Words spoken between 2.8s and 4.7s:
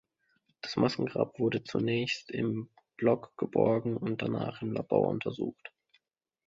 Block geborgen und danach